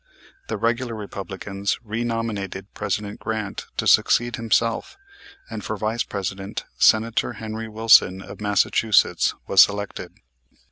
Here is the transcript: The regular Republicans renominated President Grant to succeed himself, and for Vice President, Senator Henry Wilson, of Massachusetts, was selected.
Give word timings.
The 0.47 0.57
regular 0.57 0.95
Republicans 0.95 1.77
renominated 1.83 2.73
President 2.73 3.19
Grant 3.19 3.67
to 3.77 3.85
succeed 3.85 4.35
himself, 4.35 4.97
and 5.47 5.63
for 5.63 5.77
Vice 5.77 6.01
President, 6.03 6.63
Senator 6.79 7.33
Henry 7.33 7.69
Wilson, 7.69 8.19
of 8.19 8.41
Massachusetts, 8.41 9.35
was 9.47 9.61
selected. 9.61 10.11